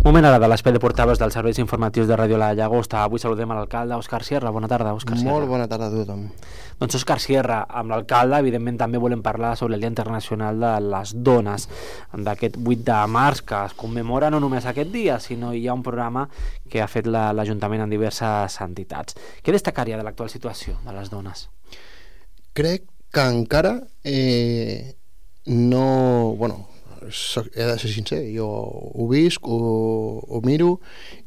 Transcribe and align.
Moment 0.00 0.24
ara 0.24 0.38
de 0.40 0.48
l'espai 0.48 0.72
de 0.72 0.80
portaves 0.80 1.18
dels 1.20 1.34
serveis 1.36 1.58
informatius 1.60 2.06
de 2.08 2.16
Ràdio 2.16 2.38
La 2.40 2.54
Llagosta. 2.56 3.02
Avui 3.04 3.20
saludem 3.20 3.50
a 3.52 3.56
l'alcalde 3.58 3.98
Òscar 4.00 4.22
Sierra. 4.24 4.48
Bona 4.48 4.68
tarda, 4.68 4.94
Òscar 4.96 5.18
Sierra. 5.18 5.34
Molt 5.34 5.50
bona 5.50 5.66
tarda 5.68 5.90
a 5.90 5.92
tothom. 5.92 6.22
Doncs 6.80 6.96
Òscar 6.96 7.18
Sierra, 7.20 7.58
amb 7.68 7.92
l'alcalde, 7.92 8.38
evidentment 8.40 8.78
també 8.80 8.96
volem 8.96 9.20
parlar 9.20 9.50
sobre 9.60 9.76
el 9.76 9.84
Dia 9.84 9.90
Internacional 9.92 10.56
de 10.62 10.70
les 10.86 11.12
Dones, 11.20 11.66
d'aquest 12.16 12.56
8 12.56 12.86
de 12.86 13.00
març, 13.12 13.42
que 13.44 13.58
es 13.68 13.74
commemora 13.76 14.30
no 14.32 14.40
només 14.40 14.64
aquest 14.64 14.88
dia, 14.94 15.18
sinó 15.20 15.52
hi 15.52 15.66
ha 15.68 15.76
un 15.76 15.84
programa 15.84 16.24
que 16.70 16.80
ha 16.80 16.88
fet 16.88 17.04
l'Ajuntament 17.04 17.84
en 17.84 17.92
diverses 17.92 18.56
entitats. 18.64 19.20
Què 19.44 19.52
destacaria 19.52 20.00
de 20.00 20.08
l'actual 20.08 20.32
situació 20.32 20.78
de 20.86 20.96
les 20.96 21.12
dones? 21.12 21.50
Crec 22.56 22.88
que 23.12 23.28
encara 23.36 23.76
eh, 24.00 24.96
no... 25.44 25.89
Soc, 27.12 27.50
he 27.54 27.66
de 27.66 27.76
ser 27.78 27.90
sincer, 27.92 28.22
jo 28.34 28.48
ho 28.48 29.06
visc, 29.10 29.44
ho, 29.44 30.20
ho 30.26 30.40
miro, 30.46 30.78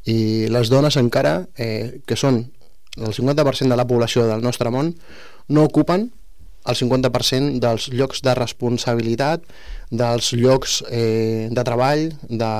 i 0.04 0.48
les 0.52 0.72
dones 0.72 0.98
encara, 1.00 1.44
eh, 1.56 2.00
que 2.06 2.16
són 2.16 2.44
el 2.96 3.12
50% 3.12 3.70
de 3.70 3.78
la 3.78 3.86
població 3.86 4.26
del 4.28 4.42
nostre 4.42 4.70
món, 4.70 4.94
no 5.48 5.64
ocupen 5.64 6.10
el 6.64 6.76
50% 6.78 7.60
dels 7.60 7.90
llocs 7.92 8.22
de 8.24 8.32
responsabilitat, 8.38 9.42
dels 9.92 10.30
llocs 10.32 10.78
eh, 10.88 11.48
de 11.52 11.64
treball, 11.66 12.06
de, 12.28 12.52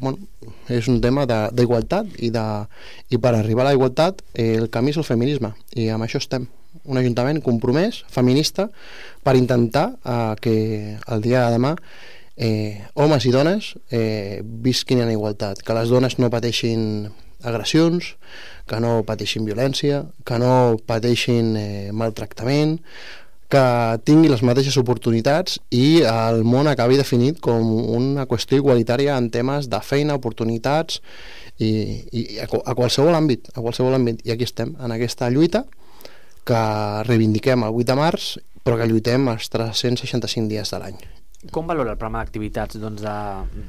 bueno, 0.00 0.18
és 0.70 0.86
un 0.88 1.00
tema 1.02 1.26
d'igualtat 1.26 2.14
i, 2.22 2.30
de, 2.30 2.46
i 3.10 3.18
per 3.18 3.34
arribar 3.34 3.66
a 3.66 3.70
la 3.70 3.74
igualtat 3.74 4.22
eh, 4.34 4.54
el 4.54 4.70
camí 4.70 4.94
és 4.94 5.00
el 5.00 5.08
feminisme 5.08 5.52
i 5.74 5.90
amb 5.90 6.06
això 6.06 6.22
estem. 6.22 6.46
Un 6.86 7.00
ajuntament 7.00 7.42
compromès, 7.42 8.04
feminista, 8.14 8.68
per 9.26 9.34
intentar 9.36 9.90
eh, 9.98 10.34
que 10.40 10.56
el 11.10 11.26
dia 11.26 11.48
de 11.48 11.58
demà 11.58 11.74
eh, 12.40 12.86
homes 12.94 13.26
i 13.28 13.32
dones 13.34 13.74
eh, 13.92 14.40
visquin 14.42 15.02
en 15.04 15.12
igualtat, 15.12 15.60
que 15.60 15.76
les 15.76 15.92
dones 15.92 16.16
no 16.18 16.32
pateixin 16.32 17.10
agressions, 17.44 18.14
que 18.68 18.80
no 18.80 19.00
pateixin 19.04 19.44
violència, 19.44 20.06
que 20.24 20.38
no 20.40 20.78
pateixin 20.88 21.52
eh, 21.60 21.90
maltractament, 21.92 22.78
que 23.50 23.62
tingui 24.06 24.30
les 24.30 24.44
mateixes 24.46 24.78
oportunitats 24.80 25.58
i 25.74 26.00
el 26.06 26.44
món 26.46 26.70
acabi 26.70 26.96
definit 26.96 27.42
com 27.44 27.66
una 27.98 28.24
qüestió 28.30 28.60
igualitària 28.60 29.18
en 29.18 29.28
temes 29.34 29.68
de 29.68 29.82
feina, 29.84 30.16
oportunitats 30.16 31.02
i, 31.58 31.70
i 32.14 32.26
a, 32.40 32.46
a 32.46 32.76
qualsevol 32.78 33.18
àmbit, 33.18 33.50
a 33.52 33.60
qualsevol 33.60 33.98
àmbit. 33.98 34.24
I 34.24 34.36
aquí 34.36 34.48
estem, 34.48 34.76
en 34.78 34.96
aquesta 34.96 35.28
lluita 35.34 35.66
que 36.46 36.60
reivindiquem 37.10 37.66
el 37.66 37.82
8 37.82 37.90
de 37.90 37.98
març, 38.00 38.34
però 38.64 38.78
que 38.80 38.88
lluitem 38.88 39.28
els 39.34 39.50
365 39.52 40.48
dies 40.48 40.70
de 40.70 40.80
l'any. 40.80 41.19
Com 41.48 41.70
valora 41.70 41.94
el 41.94 41.96
programa 41.96 42.20
d'activitats 42.20 42.76
doncs, 42.76 43.00
de, 43.00 43.14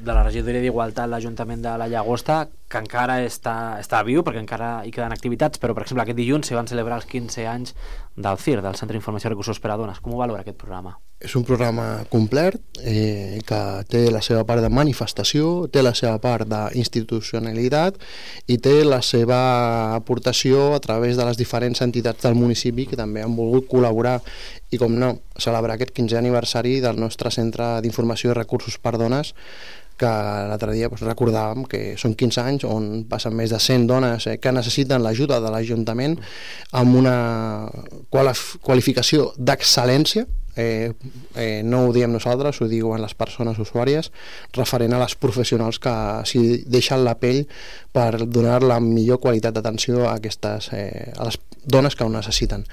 de 0.04 0.12
la 0.12 0.26
regidoria 0.26 0.60
d'Igualtat, 0.64 1.08
l'Ajuntament 1.08 1.62
de 1.64 1.76
la 1.80 1.88
Llagosta, 1.88 2.42
que 2.72 2.80
encara 2.82 3.20
està, 3.26 3.56
està 3.82 4.02
viu, 4.08 4.24
perquè 4.26 4.42
encara 4.42 4.72
hi 4.88 4.94
queden 4.96 5.14
activitats, 5.14 5.60
però, 5.62 5.76
per 5.76 5.86
exemple, 5.86 6.06
aquest 6.06 6.18
dilluns 6.18 6.48
se 6.48 6.58
van 6.58 6.70
celebrar 6.72 7.02
els 7.02 7.08
15 7.12 7.48
anys 7.52 7.76
del 8.16 8.40
CIR, 8.40 8.62
del 8.64 8.76
Centre 8.80 8.96
d'Informació 8.96 9.30
i 9.30 9.34
Recursos 9.34 9.60
per 9.60 9.72
a 9.74 9.80
Dones. 9.80 10.00
Com 10.04 10.16
ho 10.16 10.22
valora 10.22 10.44
aquest 10.46 10.60
programa? 10.60 10.96
És 11.22 11.36
un 11.38 11.44
programa 11.46 12.02
complet 12.10 12.58
eh, 12.82 13.40
que 13.46 13.60
té 13.92 14.02
la 14.10 14.24
seva 14.26 14.42
part 14.48 14.64
de 14.64 14.72
manifestació, 14.74 15.68
té 15.70 15.84
la 15.84 15.94
seva 15.98 16.16
part 16.24 16.50
d'institucionalitat 16.50 18.00
i 18.50 18.58
té 18.58 18.80
la 18.88 19.04
seva 19.06 19.42
aportació 20.00 20.72
a 20.74 20.80
través 20.82 21.20
de 21.20 21.28
les 21.28 21.38
diferents 21.38 21.84
entitats 21.86 22.26
del 22.26 22.40
municipi 22.40 22.88
que 22.90 22.98
també 22.98 23.22
han 23.22 23.38
volgut 23.38 23.70
col·laborar 23.70 24.18
i, 24.72 24.80
com 24.82 24.98
no, 24.98 25.14
celebrar 25.38 25.78
aquest 25.78 25.94
15è 25.94 26.18
aniversari 26.18 26.80
del 26.82 26.98
nostre 26.98 27.30
Centre 27.30 27.76
d'Informació 27.86 28.32
i 28.32 28.40
Recursos 28.40 28.80
per 28.82 28.98
Dones 28.98 29.36
que 30.02 30.12
l'altre 30.50 30.74
dia 30.76 30.90
doncs, 30.90 31.06
recordàvem 31.06 31.66
que 31.70 31.82
són 32.02 32.18
15 32.18 32.44
anys 32.44 32.68
on 32.68 32.92
passen 33.10 33.36
més 33.38 33.54
de 33.54 33.62
100 33.62 33.88
dones 33.90 34.28
eh, 34.28 34.38
que 34.42 34.54
necessiten 34.56 35.04
l'ajuda 35.06 35.40
de 35.44 35.54
l'Ajuntament 35.54 36.18
amb 36.82 37.00
una 37.02 37.16
qualificació 38.10 39.32
d'excel·lència 39.38 40.25
eh, 40.56 40.94
eh, 41.36 41.62
no 41.64 41.86
ho 41.86 41.94
diem 41.94 42.12
nosaltres, 42.12 42.62
ho 42.62 42.68
diuen 42.68 43.02
les 43.02 43.14
persones 43.16 43.59
usuàries, 43.62 44.12
referent 44.58 44.94
a 44.94 45.02
les 45.03 45.16
professionals 45.16 45.80
que 45.80 45.94
s'hi 46.28 46.64
deixen 46.68 47.06
la 47.06 47.16
pell 47.20 47.46
per 47.94 48.25
donar 48.25 48.62
la 48.64 48.80
millor 48.84 49.22
qualitat 49.24 49.56
d'atenció 49.56 50.06
a, 50.08 50.18
aquestes, 50.18 50.72
eh, 50.75 51.12
a 51.16 51.30
les 51.30 51.40
dones 51.64 51.96
que 51.96 52.04
ho 52.04 52.12
necessiten. 52.12 52.66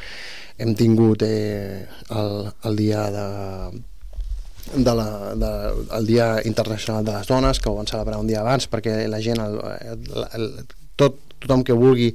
Hem 0.58 0.75
tingut 0.75 1.22
eh, 1.22 1.86
el, 2.10 2.50
el 2.66 2.82
dia 2.82 3.06
de, 3.14 3.28
de 4.74 4.94
la, 4.94 5.34
de, 5.34 5.52
el 5.98 6.06
Dia 6.06 6.28
Internacional 6.44 7.04
de 7.04 7.12
les 7.12 7.26
Dones, 7.26 7.60
que 7.60 7.70
ho 7.70 7.76
van 7.76 7.86
celebrar 7.86 8.18
un 8.18 8.28
dia 8.28 8.40
abans 8.40 8.68
perquè 8.70 9.06
la 9.08 9.20
gent, 9.22 9.40
el, 9.40 9.58
el, 9.94 10.26
el, 10.34 10.50
tot, 10.96 11.18
tothom 11.38 11.64
que 11.64 11.76
vulgui 11.76 12.12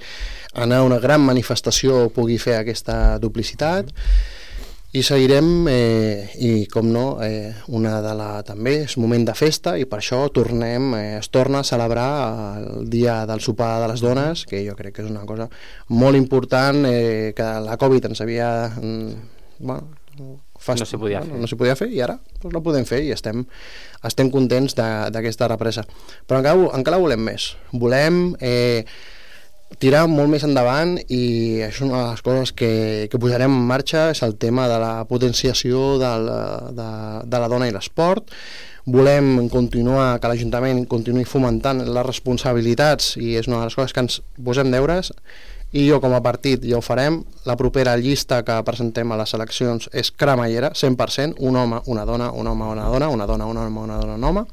anar 0.53 0.81
a 0.81 0.87
una 0.87 0.99
gran 0.99 1.23
manifestació 1.23 2.09
pugui 2.13 2.37
fer 2.37 2.59
aquesta 2.59 3.17
duplicitat. 3.19 3.91
I 4.93 5.01
seguirem 5.01 5.65
eh, 5.71 6.29
i 6.37 6.67
com 6.69 6.91
no 6.93 7.17
eh, 7.25 7.49
una 7.73 7.95
de 8.05 8.11
la 8.13 8.43
també 8.45 8.75
és 8.83 8.93
moment 9.01 9.23
de 9.25 9.33
festa 9.33 9.73
i 9.81 9.87
per 9.89 9.97
això 9.97 10.19
tornem 10.29 10.91
eh, 10.93 11.17
es 11.17 11.31
torna 11.33 11.63
a 11.63 11.65
celebrar 11.65 12.11
el 12.59 12.85
dia 12.93 13.23
del 13.25 13.41
sopar 13.41 13.79
de 13.81 13.87
les 13.89 14.03
dones 14.05 14.45
que 14.45 14.61
jo 14.67 14.77
crec 14.77 14.93
que 14.93 15.01
és 15.01 15.09
una 15.09 15.25
cosa 15.25 15.49
molt 15.89 16.19
important 16.19 16.85
eh, 16.85 17.33
que 17.33 17.49
la 17.65 17.79
Covid 17.81 18.05
ens 18.11 18.21
havia 18.21 18.51
mm, 18.69 19.09
bueno, 19.65 20.37
fast, 20.63 20.81
no 20.81 20.87
s'hi 20.89 20.99
podia, 20.99 21.23
bueno, 21.23 21.43
no 21.43 21.59
podia 21.59 21.75
fer 21.79 21.89
i 21.91 22.01
ara? 22.03 22.17
Doncs, 22.39 22.53
no 22.55 22.63
podem 22.65 22.85
fer 22.89 23.01
i 23.05 23.11
estem, 23.15 23.43
estem 24.07 24.31
contents 24.33 24.77
d'aquesta 24.77 25.51
represa. 25.51 25.83
Però 26.27 26.39
encara, 26.41 26.69
encara 26.77 27.01
volem 27.03 27.23
més. 27.27 27.51
Volem 27.71 28.23
eh, 28.41 28.85
tirar 29.81 30.05
molt 30.09 30.29
més 30.31 30.43
endavant 30.45 30.97
i 31.07 31.23
és 31.65 31.79
una 31.81 32.01
de 32.01 32.09
les 32.11 32.25
coses 32.25 32.53
que, 32.57 32.73
que 33.09 33.21
posarem 33.21 33.51
en 33.51 33.65
marxa 33.69 34.09
és 34.13 34.21
el 34.25 34.37
tema 34.41 34.67
de 34.71 34.77
la 34.81 34.93
potenciació 35.09 35.97
de 36.01 36.11
la, 36.27 36.43
de, 36.75 36.91
de 37.29 37.41
la 37.41 37.49
dona 37.51 37.69
i 37.69 37.73
l'esport. 37.75 38.29
Volem 38.83 39.47
continuar, 39.47 40.17
que 40.19 40.27
l'Ajuntament 40.27 40.83
continuï 40.91 41.23
fomentant 41.23 41.79
les 41.85 42.05
responsabilitats 42.05 43.13
i 43.15 43.37
és 43.39 43.47
una 43.47 43.61
de 43.61 43.69
les 43.69 43.77
coses 43.79 43.95
que 43.95 44.03
ens 44.03 44.19
posem 44.43 44.73
deures 44.73 45.13
i 45.73 45.87
jo 45.89 45.99
com 46.01 46.13
a 46.13 46.21
partit 46.21 46.65
ja 46.69 46.77
ho 46.77 46.83
farem 46.85 47.21
la 47.49 47.55
propera 47.57 47.95
llista 47.97 48.43
que 48.45 48.59
presentem 48.65 49.11
a 49.11 49.17
les 49.17 49.33
eleccions 49.33 49.89
és 49.91 50.11
cremallera, 50.11 50.71
100% 50.77 51.41
un 51.41 51.57
home, 51.57 51.81
una 51.85 52.05
dona, 52.05 52.31
un 52.31 52.47
home, 52.47 52.69
una 52.75 52.85
dona 52.89 53.09
una 53.09 53.25
dona, 53.25 53.47
un 53.49 53.57
home, 53.57 53.79
una 53.79 53.97
dona, 53.97 54.15
un 54.15 54.23
home 54.23 54.45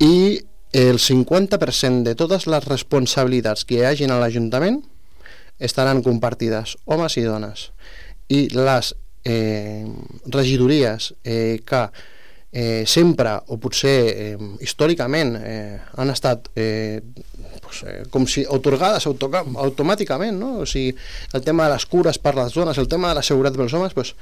i 0.00 0.40
el 0.72 0.98
50% 0.98 2.02
de 2.02 2.14
totes 2.16 2.46
les 2.48 2.64
responsabilitats 2.64 3.66
que 3.68 3.76
hi 3.76 3.84
hagin 3.84 4.10
a 4.10 4.18
l'Ajuntament 4.20 4.80
estaran 5.62 6.00
compartides, 6.02 6.78
homes 6.88 7.16
i 7.20 7.26
dones. 7.28 7.68
I 8.32 8.48
les 8.56 8.94
eh, 9.24 9.84
regidories 10.32 11.12
eh, 11.22 11.60
que 11.66 11.84
eh, 12.52 12.84
sempre, 12.86 13.34
o 13.48 13.58
potser 13.58 13.96
eh, 14.12 14.36
històricament, 14.60 15.34
eh, 15.40 15.80
han 15.96 16.12
estat 16.12 16.50
eh, 16.54 17.00
pues, 17.64 17.82
eh, 17.88 18.04
com 18.12 18.26
si 18.28 18.44
otorgades 18.44 19.08
automàticament, 19.08 20.36
no? 20.38 20.58
O 20.62 20.68
sigui, 20.68 20.92
el 21.32 21.42
tema 21.42 21.66
de 21.66 21.74
les 21.74 21.88
cures 21.88 22.20
per 22.20 22.36
les 22.36 22.52
dones, 22.54 22.78
el 22.78 22.88
tema 22.92 23.10
de 23.10 23.18
la 23.20 23.26
seguretat 23.26 23.56
pels 23.58 23.74
homes, 23.78 23.96
pues, 23.96 24.14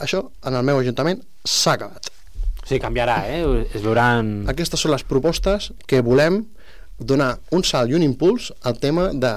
això 0.00 0.24
en 0.48 0.56
el 0.56 0.64
meu 0.66 0.80
ajuntament 0.80 1.20
s'ha 1.44 1.76
acabat. 1.76 2.10
Sí, 2.66 2.80
canviarà, 2.82 3.20
eh? 3.30 3.44
Es 3.76 3.84
veuran... 3.84 4.48
Aquestes 4.50 4.80
són 4.82 4.96
les 4.96 5.04
propostes 5.06 5.70
que 5.86 6.00
volem 6.02 6.42
donar 6.98 7.36
un 7.52 7.62
salt 7.62 7.92
i 7.92 7.94
un 7.94 8.02
impuls 8.02 8.50
al 8.66 8.80
tema 8.80 9.10
de, 9.12 9.32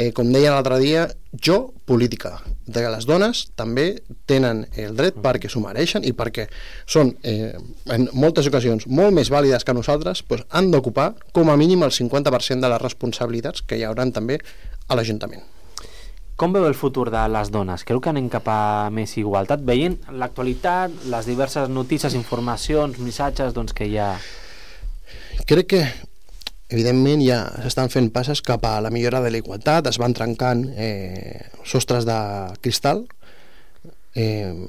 eh, 0.00 0.12
com 0.16 0.32
deia 0.32 0.54
l'altre 0.54 0.78
dia, 0.80 1.04
jo 1.44 1.74
política, 1.84 2.38
de 2.64 2.80
que 2.80 2.92
les 2.92 3.04
dones 3.04 3.42
també 3.58 4.00
tenen 4.30 4.64
el 4.80 4.96
dret 4.96 5.18
perquè 5.20 5.50
s'ho 5.52 5.60
mereixen 5.60 6.06
i 6.08 6.14
perquè 6.16 6.46
són, 6.88 7.12
eh, 7.22 7.52
en 7.92 8.08
moltes 8.16 8.48
ocasions, 8.48 8.88
molt 8.88 9.12
més 9.12 9.30
vàlides 9.30 9.66
que 9.66 9.76
nosaltres, 9.76 10.24
doncs 10.24 10.48
han 10.48 10.70
d'ocupar 10.72 11.12
com 11.36 11.50
a 11.50 11.58
mínim 11.60 11.84
el 11.84 11.92
50% 11.92 12.64
de 12.64 12.72
les 12.72 12.82
responsabilitats 12.82 13.60
que 13.62 13.76
hi 13.76 13.84
hauran 13.84 14.12
també 14.16 14.40
a 14.88 14.96
l'Ajuntament. 14.96 15.44
Com 16.40 16.54
veu 16.56 16.64
el 16.64 16.74
futur 16.74 17.10
de 17.12 17.20
les 17.28 17.50
dones? 17.52 17.84
Creu 17.84 18.00
que 18.00 18.08
anem 18.08 18.30
cap 18.32 18.46
a 18.48 18.88
més 18.88 19.12
igualtat? 19.20 19.60
Veient 19.60 19.98
l'actualitat, 20.08 20.94
les 21.12 21.26
diverses 21.28 21.68
notícies, 21.68 22.16
informacions, 22.16 22.96
missatges 22.98 23.52
doncs, 23.52 23.76
que 23.76 23.84
hi 23.84 23.98
ha... 24.00 24.14
Crec 25.44 25.68
que 25.68 25.82
evidentment 26.70 27.22
ja 27.26 27.44
s'estan 27.62 27.90
fent 27.90 28.10
passes 28.14 28.42
cap 28.46 28.64
a 28.64 28.80
la 28.80 28.90
millora 28.90 29.20
de 29.20 29.30
la 29.34 29.42
igualtat, 29.42 29.90
es 29.90 29.98
van 29.98 30.14
trencant 30.14 30.68
eh, 30.76 31.50
sostres 31.66 32.06
de 32.06 32.18
cristal, 32.62 33.04
eh, 34.14 34.68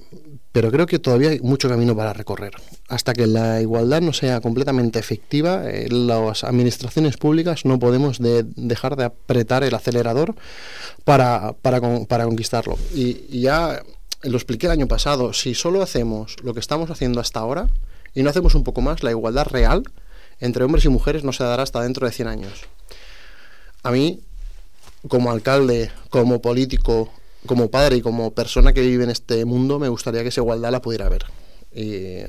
pero 0.52 0.70
creo 0.70 0.86
que 0.86 1.00
todavía 1.00 1.30
hay 1.30 1.40
mucho 1.40 1.70
camino 1.70 1.96
para 1.96 2.14
recorrer. 2.14 2.54
Hasta 2.90 3.14
que 3.14 3.26
la 3.26 3.62
igualdad 3.62 4.02
no 4.02 4.14
sea 4.14 4.42
completamente 4.42 5.00
efectiva, 5.00 5.70
eh, 5.70 5.88
las 5.90 6.44
administraciones 6.44 7.18
públicas 7.18 7.66
no 7.66 7.80
podemos 7.80 8.20
de, 8.20 8.44
dejar 8.56 8.96
de 8.98 9.06
apretar 9.06 9.64
el 9.64 9.74
acelerador 9.74 10.36
para, 11.06 11.54
para, 11.54 11.80
conquistarlo. 12.26 12.78
Y, 12.94 13.42
ya 13.42 13.82
lo 14.24 14.38
expliqué 14.38 14.68
el 14.68 14.74
año 14.74 14.88
pasado, 14.88 15.34
si 15.34 15.56
solo 15.56 15.82
hacemos 15.82 16.36
lo 16.44 16.54
que 16.54 16.60
estamos 16.60 16.92
haciendo 16.92 17.20
hasta 17.20 17.40
ahora 17.40 17.70
y 18.14 18.24
no 18.24 18.30
hacemos 18.30 18.56
un 18.56 18.64
poco 18.64 18.82
más, 18.82 19.04
la 19.04 19.12
igualdad 19.12 19.48
real, 19.48 19.84
entre 20.42 20.66
hombres 20.66 20.84
y 20.86 20.90
mujeres 20.90 21.24
no 21.24 21.32
se 21.32 21.44
dará 21.44 21.64
hasta 21.64 21.82
dentro 21.82 22.06
de 22.06 22.14
100 22.14 22.28
años. 22.28 22.66
A 23.84 23.92
mí, 23.92 24.22
como 25.08 25.32
alcalde, 25.32 25.92
como 26.10 26.42
político, 26.42 27.10
como 27.46 27.72
padre 27.72 27.98
y 27.98 28.02
como 28.02 28.32
persona 28.32 28.74
que 28.74 28.82
vive 28.82 29.04
en 29.06 29.10
este 29.10 29.46
mundo, 29.46 29.80
me 29.80 29.88
gustaría 29.88 30.22
que 30.22 30.30
esa 30.30 30.42
igualdad 30.42 30.72
la 30.72 30.82
pudiera 30.82 31.06
haber. 31.06 31.26
Y 31.74 32.24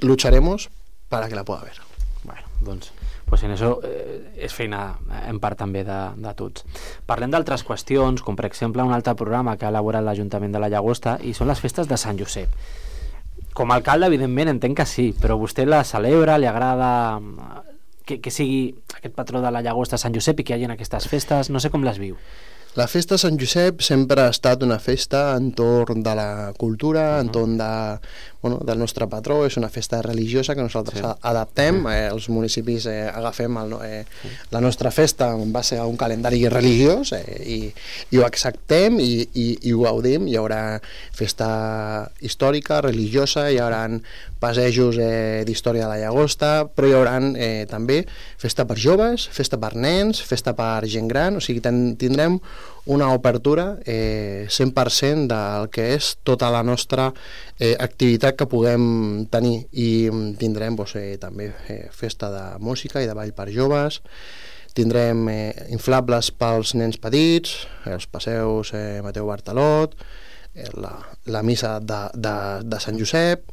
lucharemos 0.00 0.70
para 1.08 1.28
que 1.28 1.34
la 1.34 1.44
pueda 1.44 1.60
haber. 1.60 1.80
Bueno, 2.24 2.42
doncs 2.60 2.92
pues 3.24 3.42
en 3.42 3.54
això 3.54 3.78
eh, 3.82 4.44
és 4.46 4.52
feina 4.54 4.94
eh, 5.08 5.24
en 5.30 5.40
part 5.42 5.58
també 5.58 5.82
de, 5.86 5.98
de 6.20 6.32
tots. 6.38 6.64
Parlem 7.08 7.32
d'altres 7.32 7.64
qüestions, 7.66 8.22
com 8.22 8.36
per 8.36 8.46
exemple 8.46 8.84
un 8.84 8.92
altre 8.94 9.16
programa 9.18 9.56
que 9.56 9.66
ha 9.66 9.72
elaborat 9.72 10.04
l'Ajuntament 10.04 10.52
de 10.54 10.60
la 10.62 10.68
Llagosta 10.70 11.16
i 11.24 11.32
són 11.34 11.50
les 11.50 11.62
festes 11.62 11.88
de 11.90 11.98
Sant 12.00 12.20
Josep. 12.20 12.52
Com 13.54 13.70
a 13.70 13.76
alcalde, 13.78 14.08
evidentment, 14.10 14.50
entenc 14.50 14.80
que 14.80 14.86
sí, 14.90 15.12
però 15.14 15.36
vostè 15.38 15.62
la 15.68 15.84
celebra, 15.86 16.40
li 16.42 16.48
agrada 16.50 16.88
eh, 17.20 17.60
que, 18.04 18.18
que 18.18 18.32
sigui 18.34 18.74
aquest 18.96 19.14
patró 19.14 19.42
de 19.44 19.52
la 19.54 19.62
Llagosta 19.62 20.00
Sant 20.00 20.16
Josep 20.16 20.42
i 20.42 20.46
que 20.48 20.56
hi 20.56 20.64
hagi 20.64 20.74
aquestes 20.74 21.06
festes, 21.10 21.52
no 21.54 21.62
sé 21.62 21.70
com 21.70 21.86
les 21.86 22.00
viu. 22.02 22.18
La 22.74 22.88
festa 22.90 23.14
de 23.14 23.22
Sant 23.22 23.36
Josep 23.38 23.84
sempre 23.86 24.24
ha 24.24 24.32
estat 24.34 24.64
una 24.66 24.80
festa 24.82 25.20
entorn 25.38 26.02
de 26.02 26.14
la 26.18 26.52
cultura, 26.58 27.04
uh 27.04 27.14
-huh. 27.14 27.20
entorn 27.20 27.56
de 27.56 27.70
bueno, 28.44 28.58
del 28.60 28.78
nostre 28.78 29.06
patró, 29.08 29.46
és 29.46 29.56
una 29.56 29.70
festa 29.72 30.02
religiosa 30.02 30.52
que 30.54 30.60
nosaltres 30.60 31.00
sí. 31.00 31.10
adaptem, 31.30 31.78
eh, 31.88 32.10
els 32.12 32.26
municipis 32.28 32.84
eh, 32.92 33.06
agafem 33.08 33.56
el, 33.56 33.72
eh, 33.86 34.04
la 34.52 34.60
nostra 34.60 34.90
festa 34.90 35.30
en 35.32 35.50
base 35.52 35.78
a 35.78 35.86
un 35.86 35.96
calendari 35.96 36.42
religiós 36.52 37.14
eh, 37.16 37.40
i, 37.40 37.72
i 38.12 38.20
ho 38.20 38.26
acceptem 38.26 39.00
i, 39.00 39.24
i, 39.32 39.46
i 39.62 39.72
ho 39.72 39.86
gaudim, 39.86 40.28
hi 40.28 40.36
haurà 40.36 40.76
festa 41.16 42.10
històrica, 42.20 42.82
religiosa, 42.84 43.48
hi 43.48 43.56
haurà 43.64 43.86
passejos 44.44 45.00
eh, 45.00 45.40
d'història 45.48 45.86
de 45.86 45.94
la 45.94 46.02
llagosta, 46.02 46.66
però 46.68 46.90
hi 46.90 46.96
haurà 46.98 47.16
eh, 47.40 47.64
també 47.70 48.02
festa 48.36 48.68
per 48.68 48.76
joves, 48.76 49.24
festa 49.24 49.56
per 49.56 49.72
nens, 49.72 50.20
festa 50.20 50.52
per 50.52 50.84
gent 50.84 51.08
gran, 51.08 51.40
o 51.40 51.40
sigui, 51.40 51.64
ten, 51.64 51.94
tindrem 51.96 52.36
una 52.86 53.12
obertura 53.14 53.78
eh, 53.84 54.46
100% 54.50 55.26
del 55.30 55.68
que 55.72 55.86
és 55.94 56.14
tota 56.22 56.50
la 56.52 56.62
nostra 56.62 57.10
eh, 57.58 57.74
activitat 57.80 58.36
que 58.36 58.48
puguem 58.50 59.26
tenir. 59.32 59.64
I 59.72 60.10
tindrem 60.40 60.76
doncs, 60.76 60.96
eh, 61.00 61.16
també 61.20 61.52
eh, 61.68 61.88
festa 61.92 62.30
de 62.32 62.44
música 62.60 63.02
i 63.02 63.08
de 63.08 63.16
ball 63.16 63.32
per 63.32 63.48
joves. 63.54 64.02
Tindrem 64.74 65.28
eh, 65.30 65.52
inflables 65.72 66.32
pels 66.34 66.74
nens 66.74 66.98
petits 66.98 67.64
els 67.86 68.08
passeus 68.10 68.74
eh, 68.74 69.00
Mateu 69.06 69.28
Bartalot 69.30 69.94
eh, 70.54 70.66
la, 70.74 70.96
la 71.30 71.42
missa 71.46 71.78
de, 71.80 72.00
de, 72.14 72.34
de 72.66 72.80
Sant 72.82 72.98
Josep 72.98 73.46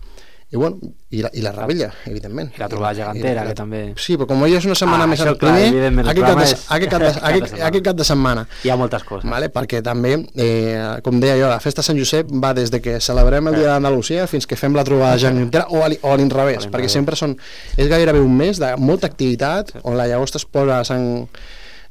i, 0.51 0.57
bueno, 0.57 0.79
i, 1.09 1.21
la, 1.23 1.29
i 1.31 1.39
la 1.39 1.53
rebella, 1.55 1.87
evidentment. 2.05 2.49
I 2.57 2.59
la 2.59 2.67
trobada 2.67 2.91
gegantera, 2.97 3.45
que 3.47 3.53
també... 3.55 3.79
Sí, 3.95 4.17
però 4.19 4.27
com 4.27 4.41
ja 4.43 4.57
és 4.59 4.65
una 4.67 4.75
setmana 4.75 5.05
ah, 5.05 5.07
més 5.07 5.21
al 5.23 5.37
primer, 5.39 5.69
aquest, 6.03 6.25
cap 6.25 6.41
de, 6.41 6.47
aquest, 6.75 6.91
cap 6.91 7.05
de, 7.05 7.11
aquest, 7.29 7.55
aquest 7.69 7.85
cap 7.85 8.01
de 8.01 8.07
setmana. 8.09 8.43
Hi 8.67 8.73
ha 8.73 8.75
moltes 8.81 9.05
coses. 9.07 9.29
Vale? 9.31 9.47
Perquè 9.55 9.79
també, 9.85 10.17
eh, 10.35 10.75
com 11.05 11.23
deia 11.23 11.37
jo, 11.39 11.47
la 11.47 11.61
festa 11.63 11.79
de 11.79 11.87
Sant 11.87 12.01
Josep 12.01 12.35
va 12.43 12.51
des 12.57 12.73
de 12.73 12.81
que 12.83 12.97
celebrem 12.99 13.47
el 13.47 13.61
dia 13.61 13.69
d'Andalusia 13.71 14.27
fins 14.27 14.49
que 14.49 14.59
fem 14.59 14.75
la 14.75 14.83
trobada 14.87 15.15
gegantera 15.23 15.69
o 15.71 15.85
a 15.85 16.19
l'inrevés, 16.19 16.67
perquè 16.67 16.91
sempre 16.91 17.15
són... 17.15 17.37
És 17.79 17.87
gairebé 17.87 18.19
un 18.19 18.35
mes 18.35 18.59
de 18.59 18.75
molta 18.75 19.07
activitat 19.07 19.77
on 19.85 19.95
la 19.95 20.11
llagosta 20.11 20.41
es 20.41 20.47
posa 20.51 20.81
a 20.81 20.87
Sant 20.91 21.07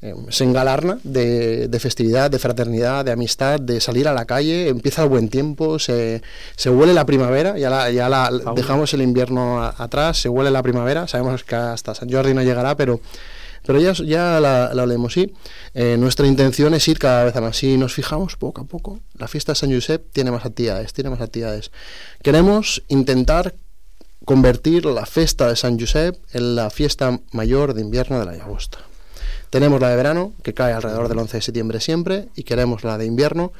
eh, 0.02 0.14
se 0.30 0.44
engalarna 0.44 0.98
de, 1.04 1.68
de, 1.68 1.80
festividad, 1.80 2.30
de 2.30 2.38
fraternidad, 2.38 3.04
de 3.04 3.12
amistad, 3.12 3.60
de 3.60 3.80
salir 3.80 4.08
a 4.08 4.14
la 4.14 4.24
calle, 4.24 4.68
empieza 4.68 5.02
el 5.02 5.10
buen 5.10 5.28
tiempo, 5.28 5.78
se, 5.78 6.22
se 6.56 6.70
huele 6.70 6.94
la 6.94 7.04
primavera, 7.04 7.58
ya, 7.58 7.68
la, 7.68 7.90
ya 7.90 8.08
la, 8.08 8.30
dejamos 8.56 8.94
el 8.94 9.02
invierno 9.02 9.62
a, 9.62 9.74
atrás, 9.76 10.18
se 10.18 10.28
huele 10.30 10.50
la 10.50 10.62
primavera, 10.62 11.06
sabemos 11.06 11.44
que 11.44 11.54
hasta 11.54 11.94
San 11.94 12.10
Jordi 12.10 12.32
no 12.32 12.42
llegará, 12.42 12.76
pero 12.76 13.00
pero 13.66 13.78
ya, 13.78 13.92
ya 13.92 14.40
la, 14.40 14.72
la 14.72 14.82
olemos, 14.84 15.12
sí. 15.12 15.34
Eh, 15.74 15.96
nuestra 15.98 16.26
intención 16.26 16.72
es 16.72 16.88
ir 16.88 16.98
cada 16.98 17.24
vez 17.24 17.34
más. 17.36 17.58
Si 17.58 17.76
nos 17.76 17.92
fijamos 17.92 18.36
poco 18.36 18.62
a 18.62 18.64
poco, 18.64 19.00
la 19.14 19.28
fiesta 19.28 19.52
de 19.52 19.56
San 19.56 19.72
Josep 19.72 20.10
tiene 20.12 20.30
más 20.30 20.46
actividades, 20.46 20.94
tiene 20.94 21.10
más 21.10 21.20
actividades. 21.20 21.70
Queremos 22.22 22.82
intentar 22.88 23.54
convertir 24.24 24.86
la 24.86 25.04
fiesta 25.06 25.48
de 25.48 25.56
San 25.56 25.78
Josep 25.78 26.16
en 26.32 26.56
la 26.56 26.70
fiesta 26.70 27.20
mayor 27.32 27.74
de 27.74 27.82
invierno 27.82 28.18
de 28.18 28.26
la 28.26 28.36
Llagosta. 28.36 28.89
Tenemos 29.50 29.80
la 29.80 29.90
de 29.90 29.96
verano, 29.96 30.32
que 30.42 30.54
cae 30.54 30.72
alrededor 30.72 31.08
del 31.08 31.18
11 31.18 31.36
de 31.36 31.42
septiembre 31.42 31.80
siempre, 31.80 32.28
y 32.36 32.44
queremos 32.44 32.84
la 32.84 32.96
de 32.98 33.06
invierno, 33.06 33.52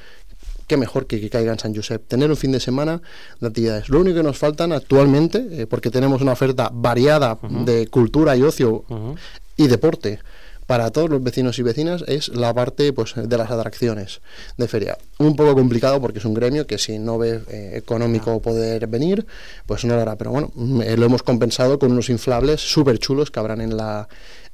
qué 0.69 0.77
mejor 0.77 1.09
que, 1.09 1.21
que 1.21 1.29
caiga 1.29 1.53
en 1.53 1.59
San 1.59 1.75
Josep. 1.75 2.07
Tener 2.07 2.31
un 2.31 2.37
fin 2.37 2.53
de 2.53 2.61
semana 2.61 3.03
de 3.41 3.49
actividades. 3.49 3.89
Lo 3.89 4.01
único 4.01 4.19
que 4.19 4.23
nos 4.23 4.39
faltan 4.39 4.73
actualmente, 4.73 5.45
eh, 5.51 5.67
porque 5.67 5.91
tenemos 5.91 6.23
una 6.23 6.31
oferta 6.33 6.71
variada 6.73 7.35
uh 7.43 7.47
-huh. 7.47 7.65
de 7.65 7.89
cultura 7.89 8.37
y 8.37 8.43
ocio 8.43 8.85
uh 8.89 8.95
-huh. 8.95 9.17
y 9.57 9.67
deporte 9.67 10.21
para 10.69 10.93
todos 10.93 11.11
los 11.11 11.21
vecinos 11.21 11.59
y 11.59 11.63
vecinas, 11.63 12.05
es 12.07 12.29
la 12.29 12.55
parte 12.55 12.93
pues, 12.93 13.15
de 13.17 13.37
las 13.37 13.51
atracciones 13.51 14.21
de 14.57 14.69
feria. 14.69 14.97
Un 15.19 15.35
poco 15.35 15.57
complicado 15.57 16.01
porque 16.01 16.21
es 16.21 16.25
un 16.25 16.35
gremio 16.35 16.69
que 16.69 16.79
si 16.79 17.01
no 17.01 17.19
ve 17.19 17.41
eh, 17.49 17.73
económico 17.75 18.41
poder 18.41 18.87
venir, 18.87 19.27
pues 19.67 19.85
no 19.85 19.97
lo 19.97 20.03
hará. 20.03 20.15
Pero 20.15 20.31
bueno, 20.31 20.53
eh, 20.85 20.97
lo 20.97 21.07
hemos 21.07 21.25
compensado 21.25 21.81
con 21.81 21.91
unos 21.91 22.09
inflables 22.09 22.61
súper 22.61 23.01
chulos 23.01 23.33
que 23.33 23.41
habrán 23.41 23.61
en 23.61 23.77
la, 23.77 24.07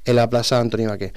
en 0.07 0.15
la 0.15 0.29
Plaza 0.29 0.59
Antonio 0.59 0.89
Baqué. 0.89 1.13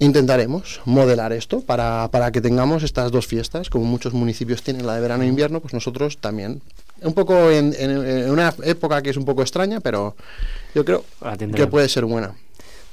Intentaremos 0.00 0.80
modelar 0.84 1.32
esto 1.32 1.60
para, 1.60 2.08
para, 2.12 2.30
que 2.30 2.40
tengamos 2.40 2.84
estas 2.84 3.10
dos 3.10 3.26
fiestas, 3.26 3.68
como 3.68 3.84
muchos 3.84 4.14
municipios 4.14 4.62
tienen 4.62 4.86
la 4.86 4.94
de 4.94 5.00
verano 5.00 5.24
e 5.24 5.26
invierno, 5.26 5.60
pues 5.60 5.74
nosotros 5.74 6.18
también. 6.18 6.62
Un 7.02 7.14
poco 7.14 7.50
en, 7.50 7.74
en, 7.78 7.90
en 8.06 8.30
una 8.30 8.54
época 8.62 9.02
que 9.02 9.10
és 9.10 9.16
un 9.16 9.24
poco 9.26 9.42
extraña, 9.42 9.78
però 9.78 10.14
jo 10.74 10.84
crec 10.84 11.02
que 11.54 11.66
puede 11.66 11.88
ser 11.88 12.04
buena. 12.06 12.34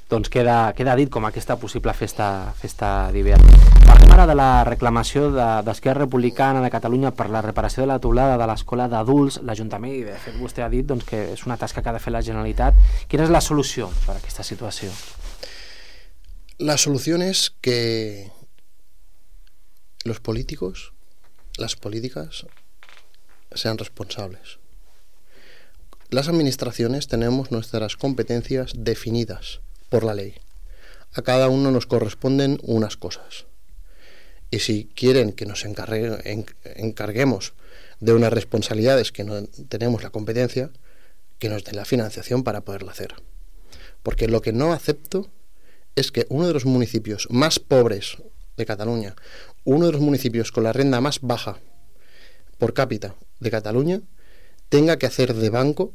Doncs 0.05 0.29
queda, 0.29 0.71
queda 0.77 0.93
dit 0.93 1.09
com 1.09 1.25
aquesta 1.25 1.55
possible 1.57 1.89
festa, 1.97 2.53
festa 2.59 3.09
d'hivern. 3.09 3.41
Parlem 3.87 4.11
ara 4.13 4.27
de 4.29 4.35
la 4.37 4.49
reclamació 4.67 5.31
d'Esquerra 5.33 6.03
de, 6.03 6.05
Republicana 6.05 6.61
de 6.61 6.69
Catalunya 6.69 7.09
per 7.17 7.25
la 7.33 7.41
reparació 7.41 7.81
de 7.81 7.89
la 7.89 7.97
teulada 8.03 8.35
de 8.37 8.45
l'escola 8.45 8.85
d'adults. 8.91 9.39
L'Ajuntament, 9.41 9.95
i 9.97 10.03
de 10.05 10.13
fet 10.21 10.37
vostè 10.37 10.61
ha 10.61 10.69
dit 10.69 10.85
doncs, 10.85 11.07
que 11.09 11.23
és 11.33 11.47
una 11.49 11.57
tasca 11.57 11.81
que 11.81 11.89
ha 11.89 11.95
de 11.97 12.03
fer 12.03 12.13
la 12.13 12.21
Generalitat. 12.21 12.77
Quina 13.09 13.25
és 13.25 13.33
la 13.33 13.41
solució 13.41 13.89
per 14.05 14.13
a 14.13 14.19
aquesta 14.21 14.45
situació? 14.45 14.93
La 16.61 16.77
solució 16.77 17.17
és 17.25 17.49
que 17.65 18.29
los 20.05 20.21
políticos, 20.21 20.91
las 21.57 21.75
políticas, 21.75 22.45
sean 23.55 23.79
responsables. 23.79 24.59
Las 26.11 26.29
administraciones 26.29 27.07
tenemos 27.07 27.49
nuestras 27.49 27.97
competencias 27.97 28.71
definidas 28.77 29.64
por 29.89 30.03
la 30.03 30.13
ley. 30.13 30.35
A 31.13 31.21
cada 31.21 31.49
uno 31.49 31.71
nos 31.71 31.85
corresponden 31.85 32.59
unas 32.63 32.97
cosas. 32.97 33.45
Y 34.51 34.59
si 34.59 34.85
quieren 34.95 35.31
que 35.31 35.45
nos 35.45 35.65
encarguemos 35.65 37.53
de 37.99 38.13
unas 38.13 38.33
responsabilidades 38.33 39.11
que 39.11 39.23
no 39.23 39.43
tenemos 39.67 40.03
la 40.03 40.09
competencia, 40.09 40.71
que 41.39 41.49
nos 41.49 41.63
den 41.63 41.75
la 41.75 41.85
financiación 41.85 42.43
para 42.43 42.61
poderlo 42.61 42.91
hacer. 42.91 43.15
Porque 44.03 44.27
lo 44.27 44.41
que 44.41 44.53
no 44.53 44.73
acepto 44.73 45.29
es 45.95 46.11
que 46.11 46.25
uno 46.29 46.47
de 46.47 46.53
los 46.53 46.65
municipios 46.65 47.27
más 47.29 47.59
pobres 47.59 48.17
de 48.57 48.65
Cataluña, 48.65 49.15
uno 49.63 49.87
de 49.87 49.93
los 49.93 50.01
municipios 50.01 50.51
con 50.51 50.63
la 50.63 50.73
renta 50.73 51.01
más 51.01 51.21
baja 51.21 51.59
por 52.57 52.73
cápita 52.73 53.15
de 53.39 53.51
Cataluña, 53.51 54.01
tenga 54.69 54.97
que 54.97 55.05
hacer 55.05 55.33
de 55.33 55.49
banco, 55.49 55.93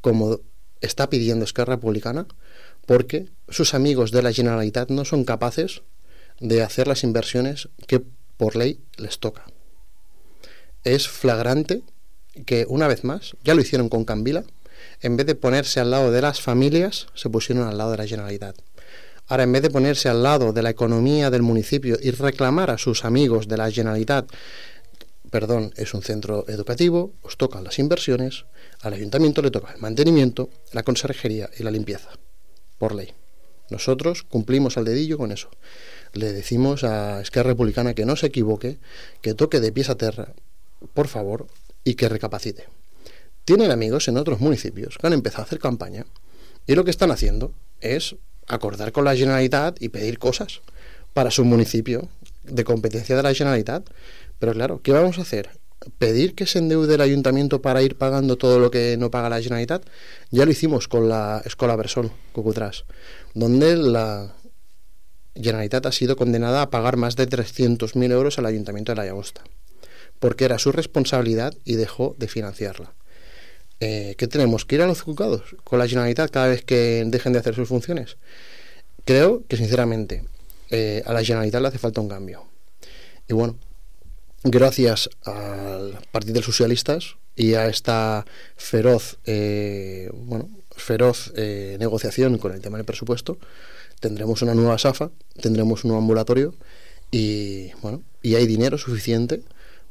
como 0.00 0.40
está 0.80 1.08
pidiendo 1.08 1.44
Esquerra 1.44 1.76
Republicana, 1.76 2.26
porque 2.86 3.28
sus 3.52 3.74
amigos 3.74 4.10
de 4.10 4.22
la 4.22 4.32
Generalitat 4.32 4.90
no 4.90 5.04
son 5.04 5.24
capaces 5.24 5.82
de 6.40 6.62
hacer 6.62 6.88
las 6.88 7.04
inversiones 7.04 7.68
que 7.86 8.02
por 8.36 8.56
ley 8.56 8.80
les 8.96 9.18
toca. 9.18 9.46
Es 10.84 11.08
flagrante 11.08 11.82
que 12.46 12.66
una 12.68 12.88
vez 12.88 13.04
más, 13.04 13.36
ya 13.44 13.54
lo 13.54 13.60
hicieron 13.60 13.88
con 13.88 14.04
Cambila, 14.04 14.44
en 15.00 15.16
vez 15.16 15.26
de 15.26 15.34
ponerse 15.34 15.80
al 15.80 15.90
lado 15.90 16.10
de 16.10 16.22
las 16.22 16.40
familias, 16.40 17.06
se 17.14 17.30
pusieron 17.30 17.68
al 17.68 17.78
lado 17.78 17.92
de 17.92 17.98
la 17.98 18.06
Generalitat. 18.06 18.56
Ahora, 19.28 19.44
en 19.44 19.52
vez 19.52 19.62
de 19.62 19.70
ponerse 19.70 20.08
al 20.08 20.22
lado 20.22 20.52
de 20.52 20.62
la 20.62 20.70
economía 20.70 21.30
del 21.30 21.42
municipio 21.42 21.96
y 22.02 22.10
reclamar 22.10 22.70
a 22.70 22.78
sus 22.78 23.04
amigos 23.04 23.48
de 23.48 23.56
la 23.56 23.70
Generalitat, 23.70 24.28
perdón, 25.30 25.72
es 25.76 25.94
un 25.94 26.02
centro 26.02 26.44
educativo, 26.48 27.14
os 27.22 27.36
tocan 27.36 27.64
las 27.64 27.78
inversiones, 27.78 28.44
al 28.80 28.94
ayuntamiento 28.94 29.40
le 29.42 29.50
toca 29.50 29.72
el 29.72 29.80
mantenimiento, 29.80 30.50
la 30.72 30.82
conserjería 30.82 31.48
y 31.56 31.62
la 31.62 31.70
limpieza 31.70 32.10
por 32.78 32.94
ley. 32.94 33.14
Nosotros 33.72 34.22
cumplimos 34.22 34.76
al 34.76 34.84
dedillo 34.84 35.18
con 35.18 35.32
eso. 35.32 35.48
Le 36.12 36.32
decimos 36.32 36.84
a 36.84 37.20
Esquerra 37.20 37.50
Republicana 37.50 37.94
que 37.94 38.04
no 38.04 38.16
se 38.16 38.26
equivoque, 38.26 38.78
que 39.22 39.34
toque 39.34 39.60
de 39.60 39.72
pies 39.72 39.88
a 39.88 39.96
tierra, 39.96 40.34
por 40.94 41.08
favor, 41.08 41.46
y 41.84 41.94
que 41.94 42.08
recapacite. 42.08 42.66
Tienen 43.44 43.70
amigos 43.70 44.06
en 44.08 44.18
otros 44.18 44.40
municipios 44.40 44.98
que 44.98 45.06
han 45.06 45.14
empezado 45.14 45.42
a 45.42 45.46
hacer 45.46 45.58
campaña 45.58 46.04
y 46.66 46.74
lo 46.74 46.84
que 46.84 46.92
están 46.92 47.10
haciendo 47.10 47.52
es 47.80 48.14
acordar 48.46 48.92
con 48.92 49.04
la 49.04 49.16
Generalitat 49.16 49.82
y 49.82 49.88
pedir 49.88 50.18
cosas 50.18 50.60
para 51.12 51.30
su 51.30 51.44
municipio 51.44 52.08
de 52.44 52.64
competencia 52.64 53.16
de 53.16 53.22
la 53.22 53.34
Generalitat. 53.34 53.88
Pero 54.38 54.52
claro, 54.52 54.80
¿qué 54.82 54.92
vamos 54.92 55.18
a 55.18 55.22
hacer? 55.22 55.50
Pedir 55.98 56.34
que 56.34 56.46
se 56.46 56.58
endeude 56.58 56.94
el 56.94 57.00
ayuntamiento 57.00 57.62
para 57.62 57.82
ir 57.82 57.96
pagando 57.96 58.36
todo 58.36 58.58
lo 58.58 58.70
que 58.70 58.96
no 58.98 59.10
paga 59.10 59.28
la 59.28 59.40
Generalitat, 59.40 59.84
ya 60.30 60.44
lo 60.44 60.50
hicimos 60.50 60.88
con 60.88 61.08
la 61.08 61.42
Escuela 61.44 61.76
Bersol, 61.76 62.10
Cucutrás, 62.32 62.84
donde 63.34 63.76
la 63.76 64.34
Generalitat 65.34 65.86
ha 65.86 65.92
sido 65.92 66.16
condenada 66.16 66.62
a 66.62 66.70
pagar 66.70 66.96
más 66.96 67.16
de 67.16 67.28
300.000 67.28 68.12
euros 68.12 68.38
al 68.38 68.46
ayuntamiento 68.46 68.92
de 68.92 68.96
la 68.96 69.06
Llagosta, 69.06 69.42
porque 70.18 70.44
era 70.44 70.58
su 70.58 70.72
responsabilidad 70.72 71.54
y 71.64 71.74
dejó 71.74 72.14
de 72.18 72.28
financiarla. 72.28 72.94
Eh, 73.80 74.14
¿Qué 74.16 74.28
tenemos? 74.28 74.64
¿Que 74.64 74.76
ir 74.76 74.82
a 74.82 74.86
los 74.86 75.02
juzgados 75.02 75.56
con 75.64 75.78
la 75.78 75.88
Generalitat 75.88 76.30
cada 76.30 76.48
vez 76.48 76.64
que 76.64 77.02
dejen 77.06 77.32
de 77.32 77.40
hacer 77.40 77.54
sus 77.54 77.68
funciones? 77.68 78.16
Creo 79.04 79.42
que, 79.48 79.56
sinceramente, 79.56 80.24
eh, 80.70 81.02
a 81.04 81.12
la 81.12 81.24
Generalitat 81.24 81.60
le 81.60 81.68
hace 81.68 81.78
falta 81.78 82.00
un 82.00 82.08
cambio. 82.08 82.44
Y 83.28 83.32
bueno, 83.32 83.56
gracias 84.44 85.10
al 85.24 85.98
Partido 86.10 86.34
de 86.34 86.42
Socialistas 86.42 87.16
y 87.36 87.54
a 87.54 87.68
esta 87.68 88.26
feroz, 88.56 89.18
eh, 89.24 90.10
bueno, 90.12 90.50
feroz 90.70 91.32
eh, 91.36 91.76
negociación 91.78 92.38
con 92.38 92.52
el 92.52 92.60
tema 92.60 92.76
del 92.76 92.86
presupuesto, 92.86 93.38
tendremos 94.00 94.42
una 94.42 94.54
nueva 94.54 94.78
SAFA, 94.78 95.10
tendremos 95.40 95.84
un 95.84 95.88
nuevo 95.88 96.02
ambulatorio 96.02 96.54
y 97.10 97.72
bueno, 97.82 98.02
y 98.22 98.34
hay 98.34 98.46
dinero 98.46 98.78
suficiente 98.78 99.42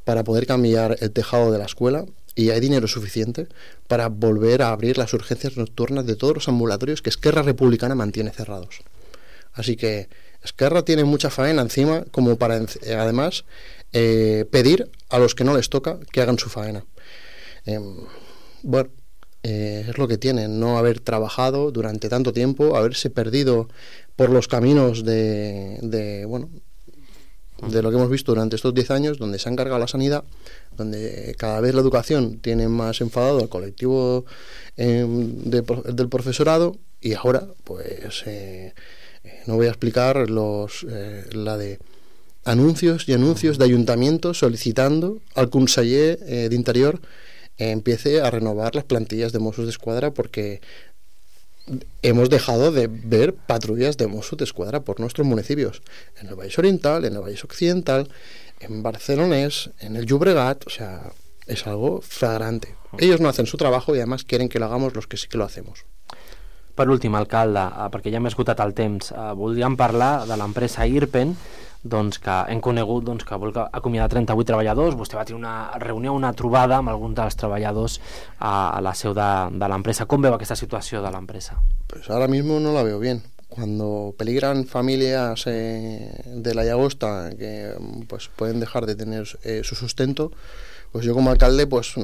para 0.04 0.24
poder 0.24 0.46
cambiar 0.46 0.98
el 1.00 1.12
tejado 1.12 1.50
de 1.50 1.58
la 1.58 1.64
escuela 1.64 2.04
y 2.34 2.50
hay 2.50 2.60
dinero 2.60 2.88
suficiente 2.88 3.48
para 3.88 4.08
volver 4.08 4.62
a 4.62 4.70
abrir 4.70 4.98
las 4.98 5.12
urgencias 5.14 5.56
nocturnas 5.56 6.06
de 6.06 6.16
todos 6.16 6.34
los 6.34 6.48
ambulatorios 6.48 7.02
que 7.02 7.10
Esquerra 7.10 7.42
Republicana 7.42 7.94
mantiene 7.94 8.30
cerrados. 8.30 8.80
Así 9.52 9.76
que 9.76 10.08
Esquerra 10.42 10.84
tiene 10.84 11.04
mucha 11.04 11.30
faena 11.30 11.62
encima 11.62 12.04
como 12.10 12.36
para 12.36 12.60
además 12.98 13.44
eh, 13.92 14.46
pedir 14.50 14.90
a 15.08 15.18
los 15.18 15.34
que 15.34 15.44
no 15.44 15.56
les 15.56 15.68
toca 15.68 15.98
que 16.12 16.20
hagan 16.20 16.38
su 16.38 16.48
faena. 16.48 16.84
Em, 17.64 17.96
bueno, 18.62 18.90
eh, 19.42 19.86
es 19.88 19.98
lo 19.98 20.08
que 20.08 20.18
tienen, 20.18 20.60
no 20.60 20.78
haber 20.78 21.00
trabajado 21.00 21.70
durante 21.72 22.08
tanto 22.08 22.32
tiempo, 22.32 22.76
haberse 22.76 23.10
perdido 23.10 23.68
por 24.16 24.30
los 24.30 24.48
caminos 24.48 25.04
de, 25.04 25.78
de 25.82 26.24
bueno, 26.26 26.50
de 27.68 27.82
lo 27.82 27.90
que 27.90 27.96
hemos 27.96 28.10
visto 28.10 28.32
durante 28.32 28.56
estos 28.56 28.74
10 28.74 28.90
años, 28.90 29.18
donde 29.18 29.38
se 29.38 29.48
ha 29.48 29.52
encargado 29.52 29.78
la 29.78 29.88
sanidad, 29.88 30.24
donde 30.76 31.34
cada 31.38 31.60
vez 31.60 31.74
la 31.74 31.80
educación 31.80 32.38
tiene 32.38 32.68
más 32.68 33.00
enfadado 33.00 33.38
al 33.40 33.48
colectivo 33.48 34.24
em, 34.76 35.44
del 35.44 36.08
profesorado 36.08 36.76
y 37.00 37.14
ahora, 37.14 37.46
pues, 37.64 38.22
eh, 38.26 38.74
no 39.46 39.56
voy 39.56 39.66
a 39.66 39.70
explicar 39.70 40.30
los, 40.30 40.84
la 41.32 41.56
de 41.56 41.78
anuncios 42.44 43.08
y 43.08 43.12
anuncios 43.12 43.58
de 43.58 43.64
ayuntamientos 43.64 44.38
solicitando 44.38 45.20
al 45.34 45.50
conseller 45.50 46.18
eh, 46.26 46.48
de 46.48 46.56
Interior 46.56 47.00
eh, 47.58 47.70
empiece 47.70 48.20
a 48.20 48.30
renovar 48.30 48.74
las 48.74 48.84
plantillas 48.84 49.32
de 49.32 49.38
Mossos 49.38 49.66
de 49.66 49.70
Escuadra 49.70 50.12
porque 50.12 50.60
hemos 52.02 52.30
dejado 52.30 52.72
de 52.72 52.88
ver 52.88 53.34
patrullas 53.34 53.96
de 53.96 54.08
Mossos 54.08 54.38
de 54.38 54.44
Escuadra 54.44 54.80
por 54.80 54.98
nuestros 54.98 55.26
municipios, 55.26 55.82
en 56.20 56.26
el 56.26 56.34
Valle 56.34 56.54
Oriental, 56.58 57.04
en 57.04 57.14
el 57.14 57.20
Valle 57.20 57.40
Occidental, 57.44 58.08
en 58.58 58.82
Barcelonés, 58.82 59.70
en 59.78 59.94
el 59.94 60.06
Llobregat, 60.06 60.66
o 60.66 60.70
sea, 60.70 61.12
es 61.46 61.66
algo 61.68 62.00
flagrante. 62.00 62.74
Ellos 62.98 63.20
no 63.20 63.28
hacen 63.28 63.46
su 63.46 63.56
trabajo 63.56 63.94
y 63.94 63.98
además 63.98 64.24
quieren 64.24 64.48
que 64.48 64.58
lo 64.58 64.64
hagamos 64.64 64.94
los 64.94 65.06
que 65.06 65.16
sí 65.16 65.28
que 65.28 65.38
lo 65.38 65.44
hacemos. 65.44 65.84
Per 66.74 66.88
últim, 66.88 67.14
alcalde, 67.14 67.60
eh, 67.60 67.88
perquè 67.92 68.12
ja 68.12 68.20
hem 68.20 68.30
esgotat 68.30 68.60
el 68.64 68.72
temps, 68.72 69.12
eh, 69.12 69.32
voldríem 69.36 69.76
parlar 69.76 70.26
de 70.28 70.36
l'empresa 70.40 70.86
IRPEN, 70.86 71.36
doncs, 71.82 72.18
que 72.22 72.34
hem 72.48 72.60
conegut 72.62 73.04
doncs, 73.04 73.24
que 73.26 73.36
vol 73.36 73.52
acomiadar 73.60 74.08
38 74.12 74.46
treballadors. 74.46 74.96
Vostè 74.96 75.18
va 75.18 75.26
tenir 75.26 75.40
una 75.40 75.72
reunió, 75.82 76.14
una 76.14 76.32
trobada 76.32 76.78
amb 76.78 76.92
alguns 76.92 77.16
dels 77.18 77.36
treballadors 77.36 77.98
a, 78.38 78.70
a 78.70 78.80
la 78.80 78.94
seu 78.94 79.14
de, 79.14 79.28
de 79.58 79.68
l'empresa. 79.68 80.06
Com 80.06 80.22
veu 80.22 80.34
aquesta 80.36 80.56
situació 80.56 81.02
de 81.02 81.10
l'empresa? 81.10 81.58
Pues 81.88 82.08
ahora 82.08 82.28
mismo 82.28 82.60
no 82.60 82.72
la 82.72 82.82
veo 82.82 82.98
bien. 82.98 83.22
Cuando 83.48 84.14
peligran 84.16 84.64
familias 84.64 85.44
eh, 85.46 86.22
de 86.24 86.54
la 86.54 86.64
Llagosta 86.64 87.30
que 87.36 87.74
pues, 88.08 88.30
pueden 88.34 88.60
dejar 88.60 88.86
de 88.86 88.94
tener 88.94 89.28
eh, 89.42 89.60
su 89.62 89.74
sustento, 89.74 90.32
pues 90.90 91.04
yo 91.04 91.12
como 91.14 91.30
alcalde 91.30 91.66
pues 91.66 91.94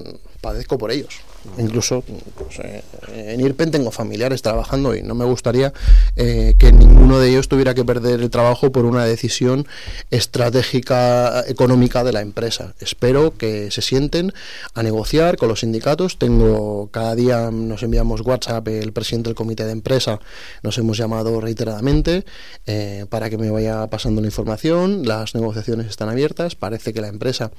padezco 0.42 0.76
por 0.76 0.90
ellos. 0.90 1.20
Incluso 1.57 2.02
pues, 2.37 2.59
eh, 2.61 2.83
en 3.09 3.40
IRPEN 3.40 3.71
tengo 3.71 3.90
familiares 3.90 4.42
trabajando 4.42 4.95
y 4.95 5.02
no 5.02 5.14
me 5.14 5.25
gustaría 5.25 5.73
eh, 6.16 6.54
que 6.59 6.73
ninguno 6.73 7.18
de 7.18 7.30
ellos 7.30 7.49
tuviera 7.49 7.75
que 7.75 7.85
perder 7.85 8.21
el 8.21 8.30
trabajo 8.30 8.71
por 8.73 8.85
una 8.85 9.04
decisión 9.04 9.66
estratégica 10.11 11.45
económica 11.47 12.04
de 12.04 12.12
la 12.12 12.21
empresa. 12.21 12.75
Espero 12.80 13.37
que 13.37 13.71
se 13.71 13.83
sienten 13.83 14.33
a 14.75 14.83
negociar 14.83 15.37
con 15.37 15.49
los 15.49 15.61
sindicatos. 15.61 16.18
Tengo 16.18 16.88
cada 16.92 17.14
día 17.14 17.50
nos 17.50 17.83
enviamos 17.83 18.21
WhatsApp, 18.21 18.68
el 18.68 18.92
presidente 18.92 19.30
del 19.30 19.37
comité 19.37 19.64
de 19.64 19.73
empresa 19.73 20.21
nos 20.62 20.76
hemos 20.78 20.97
llamado 20.99 21.40
reiteradamente 21.40 22.25
eh, 22.66 23.07
para 23.09 23.30
que 23.30 23.38
me 23.38 23.50
vaya 23.50 23.87
pasando 23.88 24.21
la 24.21 24.26
información. 24.26 25.07
Las 25.07 25.35
negociaciones 25.35 25.87
están 25.87 26.09
abiertas. 26.09 26.54
Parece 26.54 26.92
que 26.92 27.00
la 27.00 27.09
empresa 27.09 27.50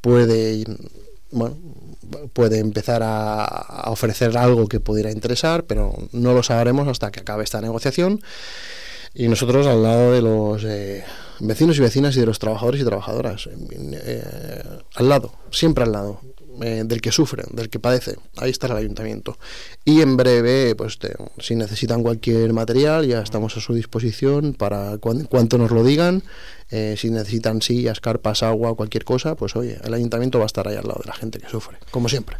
puede, 0.00 0.64
bueno, 1.34 1.56
puede 2.32 2.58
empezar 2.58 3.02
a, 3.04 3.84
ofrecer 3.86 4.36
algo 4.36 4.66
que 4.66 4.80
pudiera 4.80 5.10
interesar, 5.10 5.64
pero 5.64 5.94
no 6.12 6.32
lo 6.32 6.42
sabremos 6.42 6.88
hasta 6.88 7.10
que 7.10 7.20
acabe 7.20 7.44
esta 7.44 7.60
negociación. 7.60 8.20
Y 9.14 9.28
nosotros 9.28 9.66
al 9.66 9.82
lado 9.82 10.12
de 10.12 10.22
los 10.22 10.64
eh, 10.64 11.04
vecinos 11.40 11.76
y 11.76 11.80
vecinas 11.80 12.16
y 12.16 12.20
de 12.20 12.26
los 12.26 12.38
trabajadores 12.38 12.80
y 12.80 12.84
trabajadoras, 12.84 13.48
eh, 13.48 14.62
al 14.96 15.08
lado, 15.08 15.32
siempre 15.50 15.84
al 15.84 15.92
lado. 15.92 16.20
Eh, 16.62 16.82
del 16.84 17.00
que 17.00 17.10
sufre, 17.10 17.42
del 17.50 17.68
que 17.68 17.78
padece. 17.78 18.16
Ahí 18.36 18.50
está 18.50 18.66
el 18.68 18.76
ayuntamiento. 18.76 19.38
Y 19.84 20.00
en 20.00 20.16
breve, 20.16 20.74
pues 20.76 20.98
si 21.38 21.56
necesitan 21.56 22.02
cualquier 22.02 22.52
material, 22.52 23.06
ya 23.06 23.20
estamos 23.20 23.56
a 23.56 23.60
su 23.60 23.74
disposición 23.74 24.54
para 24.54 24.98
cuanto 24.98 25.58
nos 25.58 25.70
lo 25.70 25.82
digan. 25.82 26.22
Eh, 26.70 26.94
si 26.96 27.10
necesitan 27.10 27.60
sillas, 27.62 28.00
carpas, 28.00 28.42
agua, 28.42 28.74
cualquier 28.74 29.04
cosa, 29.04 29.34
pues 29.34 29.56
oye, 29.56 29.78
el 29.84 29.94
ayuntamiento 29.94 30.38
va 30.38 30.44
a 30.44 30.46
estar 30.46 30.66
ahí 30.66 30.76
al 30.76 30.86
lado 30.86 31.00
de 31.02 31.08
la 31.08 31.14
gente 31.14 31.38
que 31.38 31.48
sufre, 31.48 31.78
como 31.90 32.08
siempre. 32.08 32.36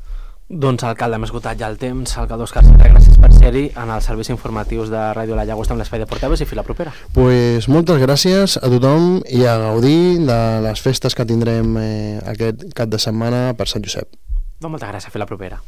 Doncs, 0.49 0.83
alcalde, 0.85 1.17
hem 1.17 1.25
esgotat 1.25 1.57
ja 1.57 1.71
el 1.73 1.79
temps. 1.81 2.11
Alcalde 2.21 2.45
Òscar 2.45 2.61
Santa, 2.67 2.85
gràcies 2.93 3.17
per 3.17 3.31
ser-hi 3.33 3.63
en 3.81 3.91
els 3.95 4.05
serveis 4.05 4.29
informatius 4.29 4.91
de 4.93 5.01
Ràdio 5.17 5.39
La 5.39 5.47
Llagosta 5.49 5.73
amb 5.73 5.81
l'espai 5.81 6.03
de 6.03 6.07
Portaves 6.11 6.43
i 6.45 6.45
fila 6.45 6.63
propera. 6.63 6.93
pues 7.15 7.69
moltes 7.69 7.97
gràcies 8.03 8.59
a 8.61 8.69
tothom 8.69 9.23
i 9.25 9.47
a 9.47 9.57
gaudir 9.59 10.21
de 10.21 10.41
les 10.67 10.81
festes 10.85 11.15
que 11.15 11.25
tindrem 11.25 11.77
eh, 11.81 12.21
aquest 12.27 12.69
cap 12.75 12.89
de 12.93 12.99
setmana 12.99 13.55
per 13.57 13.69
Sant 13.69 13.83
Josep. 13.83 14.09
Doncs 14.61 14.71
moltes 14.71 14.89
gràcies, 14.89 15.13
fila 15.13 15.25
propera. 15.27 15.63